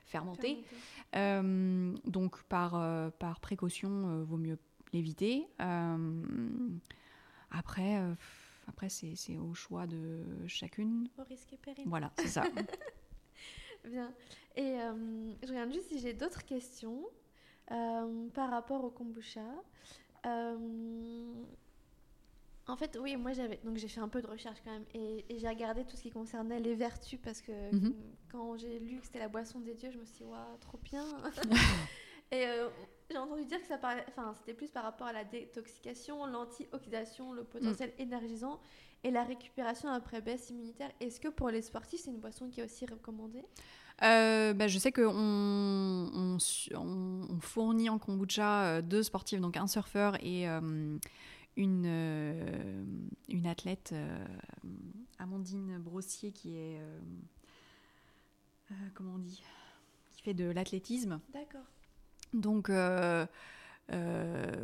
[0.05, 0.57] fermenté.
[0.57, 4.57] Euh, donc par, euh, par précaution, euh, vaut mieux
[4.93, 5.47] l'éviter.
[7.51, 8.01] après,
[8.67, 11.09] après c'est au choix de chacune.
[11.17, 11.85] Au risque et péril.
[11.87, 12.43] Voilà, c'est ça.
[13.85, 14.11] Bien.
[14.55, 14.77] Et
[15.43, 17.05] je regarde juste si j'ai d'autres questions
[17.67, 19.41] par rapport au kombucha.
[22.67, 25.23] En fait, oui, moi j'avais donc j'ai fait un peu de recherche quand même et,
[25.37, 27.93] j'ai regardé tout ce qui concernait les vertus parce que mhm.
[28.31, 30.79] quand j'ai lu que c'était la boisson des dieux, je me suis dit waouh, trop
[30.79, 31.05] bien.
[32.31, 32.69] et euh,
[33.11, 37.33] j'ai entendu dire que ça parlait, enfin c'était plus par rapport à la détoxication, l'antioxydation,
[37.33, 38.01] le potentiel mm.
[38.01, 38.59] énergisant
[39.03, 40.89] et la récupération après baisse immunitaire.
[40.99, 43.45] Est-ce que pour les sportifs c'est une boisson qui est aussi recommandée?
[44.01, 46.37] Euh, bah, je sais qu'on on,
[46.73, 50.47] on, fournit en kombucha euh, deux sportifs, donc un surfeur et
[51.57, 52.83] une, euh,
[53.29, 54.25] une athlète, euh,
[55.19, 56.79] Amandine Brossier, qui est.
[56.79, 56.99] Euh,
[58.93, 59.43] comment on dit
[60.13, 61.19] Qui fait de l'athlétisme.
[61.33, 61.65] D'accord.
[62.33, 62.71] Donc.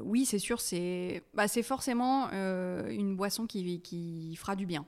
[0.03, 4.85] oui, c'est sûr, c'est bah, forcément une boisson qui, qui, fera du bien.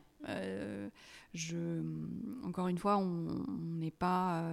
[1.33, 1.83] je,
[2.43, 4.43] encore une fois, on n'est pas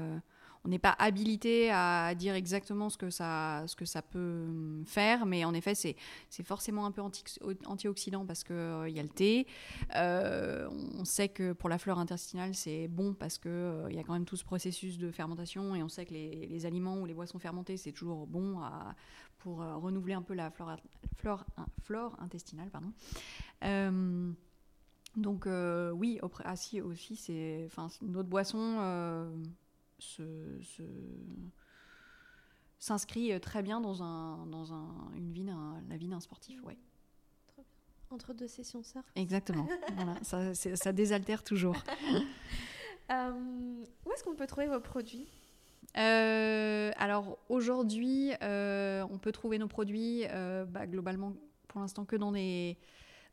[0.64, 4.46] on n'est pas habilité à dire exactement ce que ça, ce que ça peut
[4.84, 5.96] faire, mais en effet, c'est,
[6.28, 7.24] c'est forcément un peu anti,
[7.64, 9.46] antioxydant parce qu'il euh, y a le thé.
[9.96, 10.68] Euh,
[10.98, 14.12] on sait que pour la flore intestinale, c'est bon parce qu'il euh, y a quand
[14.12, 17.14] même tout ce processus de fermentation et on sait que les, les aliments ou les
[17.14, 18.60] boissons fermentées, c'est toujours bon
[19.38, 20.76] pour renouveler un peu la flore,
[21.16, 21.44] flore,
[21.82, 22.68] flore intestinale.
[22.70, 22.92] Pardon.
[25.16, 25.48] donc
[25.94, 27.68] oui, ah, si, aussi, c'est
[28.02, 28.76] une autre boisson
[32.78, 35.46] s'inscrit très bien dans, un, dans un, une vie,
[35.88, 36.62] la vie d'un sportif.
[36.64, 36.78] Ouais.
[38.10, 39.06] Entre deux sessions surf.
[39.14, 39.68] Exactement.
[39.94, 41.76] voilà, ça, ça désaltère toujours.
[43.10, 43.32] Euh,
[44.06, 45.26] où est-ce qu'on peut trouver vos produits?
[45.96, 50.24] Euh, alors aujourd'hui, euh, on peut trouver nos produits
[50.68, 51.32] bah, globalement
[51.66, 52.78] pour l'instant que dans les,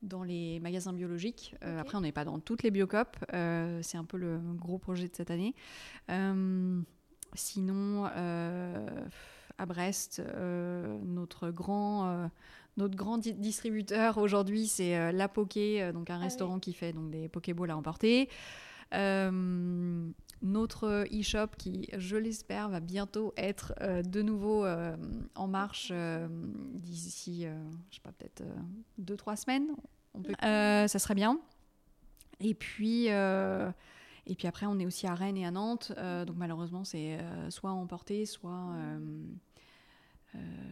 [0.02, 1.56] dans les magasins biologiques.
[1.64, 3.18] Euh, après, on n'est pas dans toutes les biocopes.
[3.34, 5.56] Euh, c'est un peu le gros projet de cette année.
[6.10, 6.82] Euh,
[7.34, 10.22] sinon, à Brest,
[11.04, 12.30] notre grand
[12.78, 17.28] notre grand distributeur aujourd'hui, c'est La Poké, donc un ah restaurant qui fait donc des
[17.28, 18.30] Pokéballs à emporter.
[20.42, 23.74] Notre e-shop qui, je l'espère, va bientôt être
[24.04, 24.66] de nouveau
[25.36, 25.92] en marche
[26.74, 27.46] d'ici,
[27.90, 28.44] je sais pas, peut-être
[28.98, 29.68] deux, trois semaines.
[30.14, 30.34] On peut...
[30.42, 31.40] ça serait bien.
[32.40, 33.08] Et puis,
[34.30, 35.92] Et puis après, on est aussi à Rennes et à Nantes.
[36.26, 37.18] donc malheureusement, c'est
[37.50, 39.00] soit emporté, soit euh,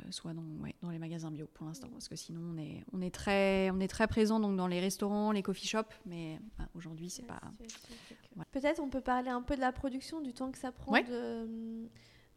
[0.10, 0.44] soit dans,
[0.82, 3.80] dans, les magasins bio pour l'instant, parce que sinon on est, on est très, on
[3.80, 7.42] est très présent donc dans les restaurants, les coffee shops, mais bah, aujourd'hui c'est pas.
[8.52, 11.88] Peut-être on peut parler un peu de la production, du temps que ça prend de,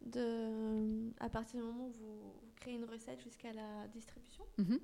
[0.06, 4.44] de, à partir du moment où vous, créez une recette jusqu'à la distribution.
[4.58, 4.78] Mhm.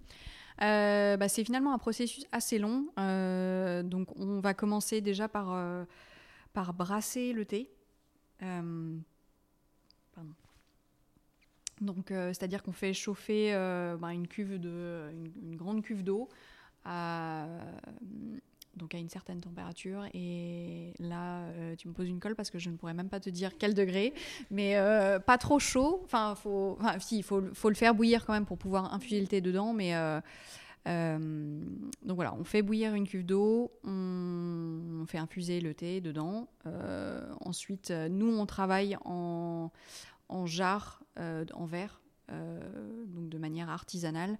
[0.62, 5.86] Euh, bah, c'est finalement un processus assez long, euh, donc on va commencer déjà par,
[6.52, 7.70] par brasser le thé.
[11.84, 15.10] Donc, euh, c'est-à-dire qu'on fait chauffer euh, bah, une cuve de,
[15.54, 16.28] grande cuve d'eau
[16.84, 17.46] à,
[18.76, 20.04] donc à une certaine température.
[20.14, 23.20] Et là, euh, tu me poses une colle parce que je ne pourrais même pas
[23.20, 24.14] te dire quel degré,
[24.50, 24.76] mais
[25.26, 26.00] pas trop chaud.
[26.04, 29.26] Enfin, faut, si, il faut, faut, le faire bouillir quand même pour pouvoir infuser le
[29.26, 29.94] thé dedans, mais
[30.86, 36.48] donc voilà, on fait bouillir une cuve d'eau, on, fait infuser le thé dedans.
[37.40, 39.70] ensuite, nous, on travaille en,
[40.28, 42.60] en jarre, euh, en verre, euh,
[43.06, 44.38] donc de manière artisanale.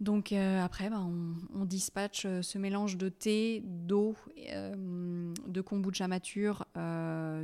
[0.00, 6.66] Donc euh, après, bah, on, dispatche ce mélange de thé, d'eau, de kombucha mature,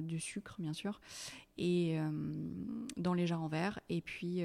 [0.02, 1.00] du sucre bien sûr,
[1.58, 1.98] et
[2.96, 3.80] dans les jarres en verre.
[3.88, 4.44] Et puis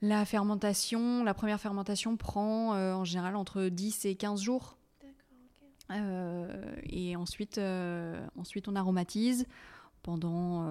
[0.00, 4.78] la fermentation, la première fermentation prend en général entre 10 et 15 jours.
[5.90, 7.60] et ensuite,
[8.36, 9.46] ensuite on aromatise
[10.04, 10.62] pendant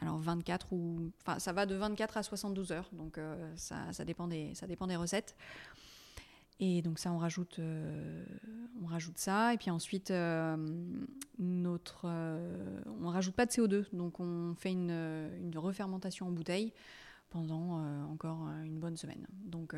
[0.00, 2.88] alors 24 ou enfin ça va de 24 à 72 heures.
[2.92, 5.36] Donc euh, ça, ça, dépend des ça dépend des recettes.
[6.60, 8.24] Et donc ça on rajoute euh,
[8.82, 9.54] on rajoute ça.
[9.54, 10.56] Et puis ensuite euh,
[11.38, 12.06] notre
[13.00, 14.90] on rajoute pas de CO2 donc on fait une,
[15.40, 16.72] une refermentation en bouteille
[17.30, 19.26] pendant encore une bonne semaine.
[19.44, 19.74] Donc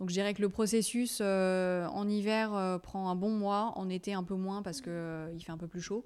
[0.00, 3.72] donc je dirais que le processus en hiver prend un bon mois.
[3.76, 6.04] En été un peu moins parce que il fait un peu plus chaud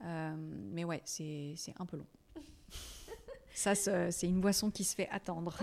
[0.00, 2.06] mais ouais c'est un peu long
[3.52, 5.56] ça, c'est une boisson qui se fait attendre.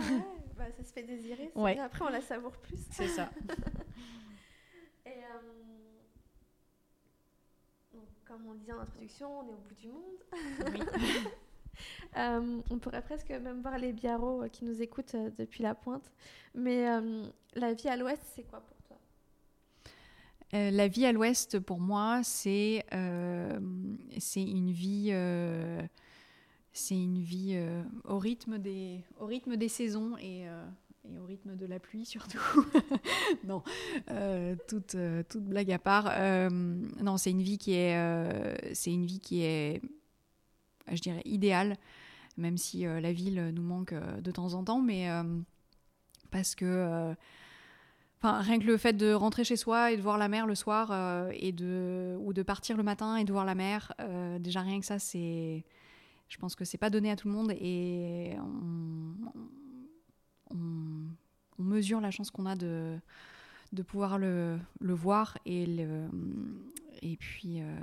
[0.57, 1.51] bah, ça se fait désirer.
[1.79, 2.79] Après, on la savoure plus.
[2.91, 3.29] C'est ça.
[5.05, 5.39] Et euh,
[8.25, 10.23] comme on dit en introduction, on est au bout du monde.
[10.73, 10.81] Oui.
[12.17, 16.11] Euh, on pourrait presque même voir les biarros euh, qui nous écoutent depuis la pointe.
[16.55, 16.87] Mais
[17.53, 18.76] la vie à l'ouest, c'est quoi pour
[20.51, 25.11] toi La vie à l'ouest, pour moi, c'est une vie
[26.77, 30.63] c'est une vie euh, au, rythme des, au rythme des saisons et, euh,
[31.19, 32.39] au rythme de la pluie surtout.
[33.43, 33.63] non,
[34.11, 34.95] euh, toute,
[35.27, 36.11] toute, blague à part.
[36.49, 39.81] non, c'est une vie qui est, c'est une vie qui est,
[40.91, 41.77] je dirais, idéale,
[42.37, 45.09] même si la ville nous manque de temps en temps, mais
[46.31, 47.15] parce que.
[48.19, 50.55] Enfin, rien que le fait de rentrer chez soi et de voir la mer le
[50.55, 53.93] soir et de, ou de partir le matin et de voir la mer,
[54.39, 55.63] déjà rien que ça, c'est
[56.29, 59.13] je pense que c'est pas donné à tout le monde et on,
[61.59, 62.99] mesure la chance qu'on a de,
[63.73, 66.07] de pouvoir le, le voir et, le,
[67.01, 67.79] et puis euh,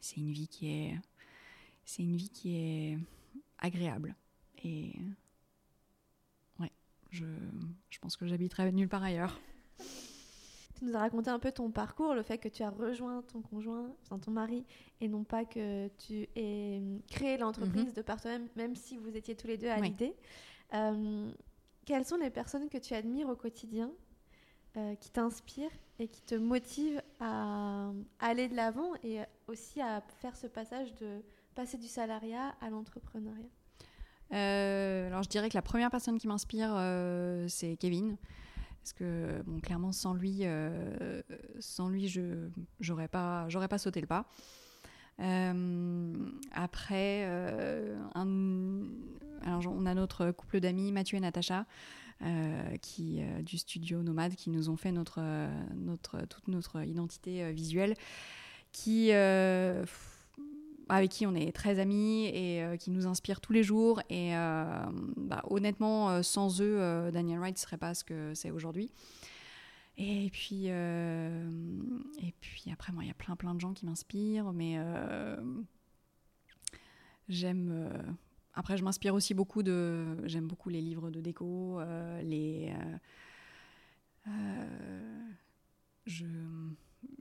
[0.00, 0.98] c'est une vie qui est
[1.84, 2.98] c'est une vie qui est
[3.58, 4.16] agréable
[7.10, 7.24] je,
[7.90, 9.40] je pense que j'habiterai nulle part ailleurs.
[10.78, 13.42] Tu nous as raconté un peu ton parcours, le fait que tu as rejoint ton
[13.42, 14.64] conjoint, enfin ton mari,
[15.00, 17.92] et non pas que tu aies créé l'entreprise mhm.
[17.94, 20.14] de par toi-même, même si vous étiez tous les deux à l'idée.
[20.74, 21.32] Euh,
[21.84, 23.90] quelles sont les personnes que tu admires au quotidien,
[24.76, 27.90] euh, qui t'inspirent et qui te motivent à,
[28.20, 31.24] aller de l'avant et aussi à faire ce passage de
[31.56, 33.48] passer du salariat à l'entrepreneuriat?
[34.30, 36.76] Alors je dirais que la première personne qui m'inspire,
[37.48, 38.16] c'est Kevin.
[38.88, 41.20] Parce que, bon, clairement, sans lui, euh,
[41.60, 42.48] sans lui je
[42.88, 44.24] n'aurais pas, pas sauté le pas.
[45.20, 46.14] Euh,
[46.52, 51.66] après, euh, alors on a notre couple d'amis, Mathieu et Natacha,
[52.80, 55.20] qui, du studio Nomade, qui nous ont fait notre,
[55.74, 57.94] notre, toute notre identité visuelle,
[58.72, 59.10] qui
[60.96, 64.00] avec qui on est très amis et euh, qui nous inspirent tous les jours.
[64.08, 68.50] Et euh, bah, honnêtement, euh, sans eux, Daniel Wright ne serait pas ce que c'est
[68.50, 68.90] aujourd'hui.
[69.96, 74.52] Et puis, et puis après, moi, il y a plein, plein de gens qui m'inspirent,
[74.52, 74.78] mais
[77.28, 77.90] j'aime.
[78.54, 80.06] après, je m'inspire aussi beaucoup de.
[80.28, 81.80] J'aime beaucoup les livres de déco,
[82.22, 82.72] les.
[86.06, 86.26] je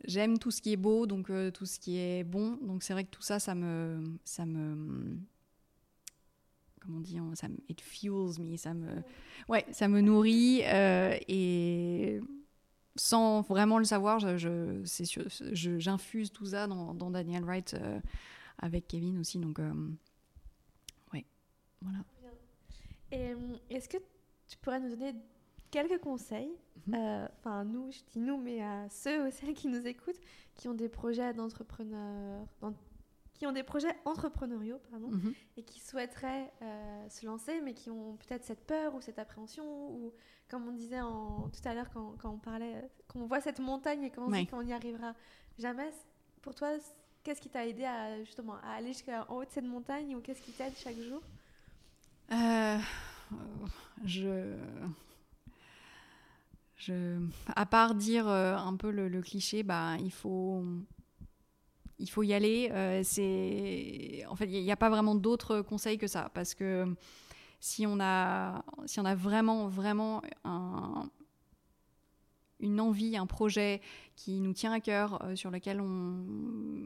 [0.05, 2.57] j'aime tout ce qui est beau, donc euh, tout ce qui est bon.
[2.61, 5.17] Donc c'est vrai que tout ça, ça me, ça me,
[6.79, 9.03] comment on dit, ça me, it fuels me, ça me,
[9.49, 12.19] ouais, ça me nourrit euh, et
[12.95, 17.75] sans vraiment le savoir, je, je, j'infuse tout ça dans, dans Daniel Wright
[18.57, 19.37] avec Kevin aussi.
[19.37, 19.59] Donc,
[21.13, 21.23] oui,
[21.81, 21.99] voilà.
[23.11, 23.35] Et
[23.69, 23.97] est-ce que
[24.47, 25.13] tu pourrais nous donner
[25.71, 26.51] quelques conseils,
[26.87, 26.95] mhm.
[26.95, 30.19] euh, enfin nous, je dis nous, mais à ceux ou celles qui nous écoutent,
[30.55, 32.45] qui ont des projets d'entrepreneurs,
[33.33, 35.33] qui ont des projets entrepreneuriaux, pardon, mhm.
[35.57, 39.63] et qui souhaiteraient euh, se lancer, mais qui ont peut-être cette peur ou cette appréhension,
[39.91, 40.11] ou
[40.49, 43.59] comme on disait en, tout à l'heure quand, quand, on parlait, euh, qu'on voit cette
[43.59, 45.13] montagne et qu'on qu'on n'y arrivera
[45.59, 45.91] jamais.
[46.41, 46.69] Pour toi,
[47.23, 50.41] qu'est-ce qui t'a aidé à justement à aller jusqu'en haut de cette montagne, ou qu'est-ce
[50.41, 51.21] qui t'aide chaque jour?
[54.05, 54.55] Je
[56.77, 57.19] je,
[57.55, 60.63] à part dire euh, un peu le, cliché, bah, il faut,
[61.97, 62.69] il faut y aller.
[62.71, 63.03] Euh,
[64.29, 66.85] en fait, il n'y a, pas vraiment d'autres conseils que ça, parce que
[67.59, 71.09] si on a, si on a vraiment, vraiment un,
[72.59, 73.81] une envie, un projet
[74.15, 76.23] qui nous tient à cœur, euh, sur lequel on,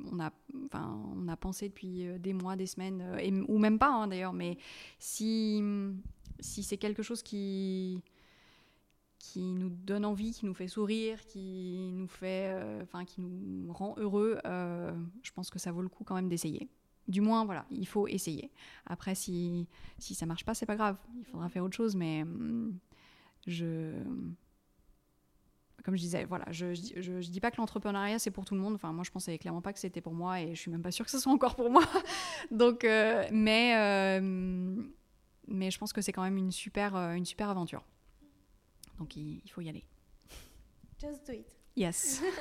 [0.09, 0.31] on, a,
[0.67, 3.03] enfin, on a pensé depuis des mois, des semaines,
[3.49, 4.57] ou même pas hein, d'ailleurs, mais
[4.99, 5.61] si,
[6.39, 8.01] si c'est quelque chose qui
[9.21, 13.71] qui nous donne envie, qui nous fait sourire, qui nous fait, euh, enfin, qui nous
[13.71, 16.69] rend heureux, euh, je pense que ça vaut le coup quand même d'essayer.
[17.07, 18.51] Du moins, voilà, il faut essayer.
[18.85, 19.67] Après, si
[19.99, 20.97] si ça marche pas, c'est pas grave.
[21.19, 22.79] Il faudra faire autre chose, mais hum,
[23.45, 23.93] je
[25.83, 28.75] comme je disais, voilà, je, je, dis pas que l'entrepreneuriat c'est pour tout le monde.
[28.75, 30.91] Enfin, moi, je pensais clairement pas que c'était pour moi et je suis même pas
[30.91, 31.83] sûre que ce soit encore pour moi.
[32.51, 34.19] Donc, euh, mais,
[35.47, 37.83] mais je pense que c'est quand même une super, une super aventure.
[39.01, 39.83] Donc il, faut y aller.
[40.99, 41.47] Just do it.
[41.75, 42.21] Yes.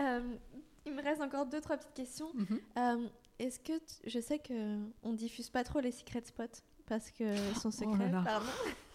[0.00, 0.36] Euh,
[0.84, 2.30] il me reste encore deux, trois petites questions.
[2.34, 2.60] Mhm.
[2.76, 3.08] Euh,
[3.38, 3.72] est-ce que
[4.06, 8.10] je sais que on diffuse pas trop les secret spots parce qu'ils sont oh secrets,
[8.10, 8.46] pardon.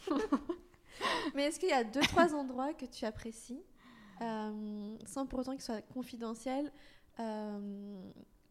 [1.34, 3.64] Mais est-ce qu'il y a deux, trois endroits que tu apprécies
[4.22, 6.72] euh, sans pour autant qu'ils soient confidentiels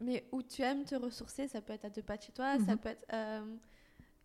[0.01, 2.59] mais où tu aimes te ressourcer, ça peut être à deux pas de chez toi,
[2.59, 2.79] ça mhm.
[2.79, 3.07] peut être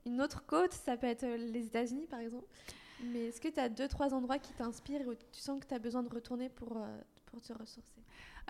[0.07, 2.47] une autre côte, ça peut être les États-Unis par exemple.
[3.03, 5.73] Mais est-ce que tu as deux, trois endroits qui t'inspirent où tu sens que tu
[5.73, 8.01] as besoin de retourner pour, euh, pour te ressourcer?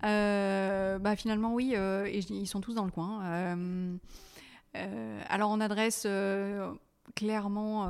[0.03, 3.57] Euh, bah, Finalement, oui, euh, ils sont tous dans le coin.
[5.29, 6.07] alors, on adresse
[7.15, 7.83] clairement.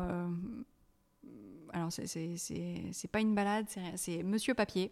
[1.73, 4.91] alors, c'est pas une balade, c'est Monsieur Papier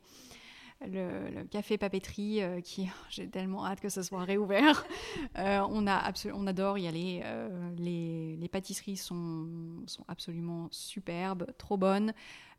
[0.82, 4.86] le, café papeterie euh, qui j'ai tellement hâte que ce soit réouvert.
[5.38, 7.22] Euh, on, a on adore y aller.
[7.26, 9.48] Euh, les, les, pâtisseries sont,
[9.86, 12.14] sont, absolument superbes, trop bonnes.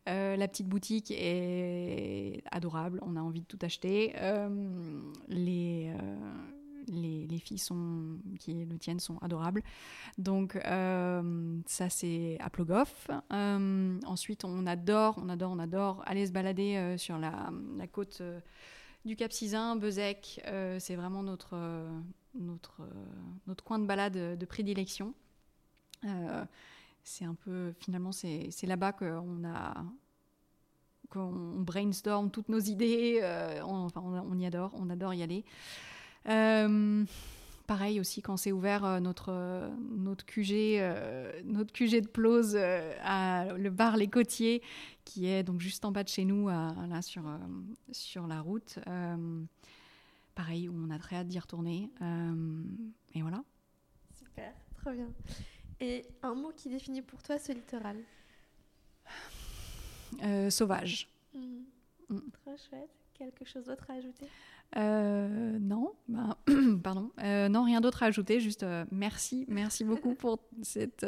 [0.06, 4.14] la petite boutique est adorable, on a envie de tout acheter.
[5.28, 5.90] les,
[6.88, 7.62] les, les, filles
[8.38, 9.62] qui le tiennent sont adorables.
[10.18, 13.08] Donc euh, ça c'est à Plogoff.
[13.32, 17.50] Euh, ensuite on adore, on adore, on adore aller se balader euh, sur la,
[17.92, 18.22] côte
[19.04, 20.40] du Cap Sizun, Bezec.
[20.78, 21.56] c'est vraiment notre,
[22.34, 22.82] notre,
[23.46, 25.14] notre coin de balade de prédilection.
[27.04, 29.74] c'est un peu, finalement, c'est là-bas qu'on a
[31.08, 33.20] qu'on brainstorm toutes nos idées.
[33.64, 35.44] on, enfin, on, y adore, on adore y aller.
[36.28, 37.04] Euh,
[37.66, 43.46] pareil aussi quand c'est ouvert euh, notre notre QG euh, notre QG de Plose à
[43.56, 44.62] le bar Les Côtiers
[45.04, 47.24] qui est donc juste en bas de chez nous là sur
[47.92, 48.78] sur la route.
[50.34, 51.90] Pareil où on a très hâte d'y retourner.
[53.14, 53.42] Et voilà.
[54.12, 55.08] Super trop bien.
[55.80, 57.96] Et un mot qui définit pour toi ce littoral?
[60.50, 61.08] Sauvage.
[61.34, 61.64] Mmh.
[62.08, 62.20] Mmh.
[62.32, 64.26] trop chouette quelque chose d'autre à ajouter?
[64.76, 66.38] Euh, non, bah,
[66.82, 68.40] pardon, euh, non, rien d'autre à ajouter.
[68.40, 71.06] Juste euh, merci, merci beaucoup pour cette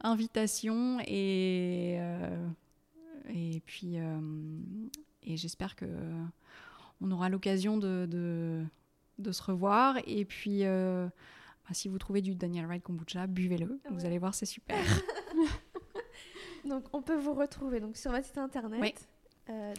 [0.00, 1.98] invitation et
[3.28, 3.96] et puis
[5.22, 5.86] et j'espère que
[7.00, 8.06] on aura l'occasion de,
[9.18, 11.10] de, se revoir et puis bah,
[11.72, 13.80] si vous trouvez du Daniel Wright kombucha, buvez-le.
[13.90, 14.78] Vous allez voir, c'est super.
[16.64, 18.80] donc on peut vous retrouver donc sur votre site internet.
[18.80, 18.94] Oui.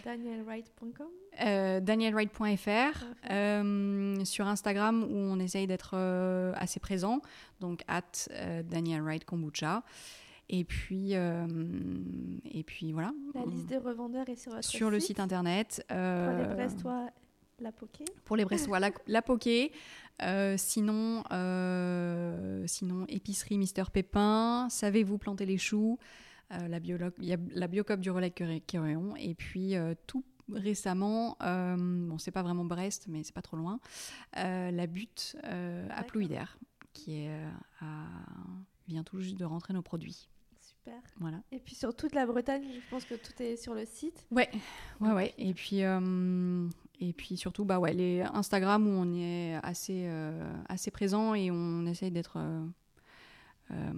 [0.04, 1.08] danielwright.com
[1.42, 7.22] euh, danielwright.fr, euh, sur Instagram où on essaye d'être euh, assez présent,
[7.60, 8.02] donc at
[8.64, 9.84] Daniel Kombucha.
[10.50, 13.12] Et puis, et puis voilà.
[13.36, 15.86] La liste des revendeurs est sur votre Sur le site internet.
[15.90, 17.10] Pour les Brestois,
[17.60, 18.06] la Poké.
[18.24, 19.74] Pour les Brestois, la, la Poké.
[20.56, 21.24] sinon,
[22.66, 24.68] sinon, épicerie Mister Pépin.
[24.70, 26.00] Savez-vous planter les choux?
[26.50, 29.16] La, biologue, la biocop du relais Quéréon.
[29.18, 29.76] Et puis,
[30.06, 33.80] tout récemment, euh, bon, c'est pas vraiment Brest, mais c'est pas trop loin,
[34.38, 36.46] euh, la butte euh, à Plouider,
[36.94, 37.40] qui est,
[38.88, 40.30] vient tout juste de rentrer nos produits.
[40.62, 41.02] Super.
[41.20, 41.42] Voilà.
[41.52, 44.26] Et puis sur toute la Bretagne, je pense que tout est sur le site.
[44.32, 44.50] Ouais,
[45.02, 45.34] ouais, ouais.
[45.38, 46.70] Et puis, euh,
[47.00, 51.52] et puis surtout, bah ouais, les Instagram où on est assez, euh, assez présent et
[51.52, 52.38] on essaye d'être.
[52.38, 52.66] euh,
[53.72, 53.92] euh,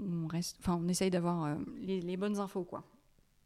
[0.00, 2.84] on reste, enfin, on essaye d'avoir euh, les, les bonnes infos, quoi.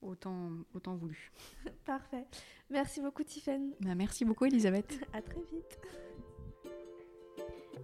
[0.03, 1.33] Autant, autant voulu.
[1.87, 2.27] Parfait.
[2.71, 3.75] Merci beaucoup, Tiffany.
[3.81, 4.99] Bah, merci beaucoup, Elisabeth.
[5.13, 5.79] À très vite.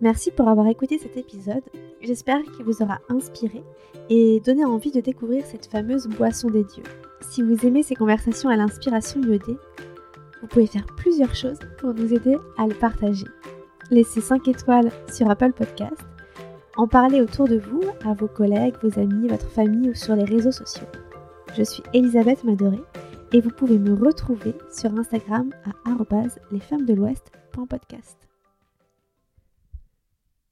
[0.00, 1.62] Merci pour avoir écouté cet épisode.
[2.00, 3.64] J'espère qu'il vous aura inspiré
[4.08, 6.84] et donné envie de découvrir cette fameuse boisson des dieux.
[7.20, 9.58] Si vous aimez ces conversations à l'inspiration iodée,
[10.40, 13.26] vous pouvez faire plusieurs choses pour nous aider à le partager.
[13.90, 16.00] Laissez 5 étoiles sur Apple Podcast,
[16.78, 20.24] en parler autour de vous, à vos collègues, vos amis, votre famille ou sur les
[20.24, 20.86] réseaux sociaux.
[21.56, 22.80] Je suis Elisabeth Madoré
[23.32, 25.90] et vous pouvez me retrouver sur Instagram à
[26.52, 28.27] lesfemmesdelouest.podcast.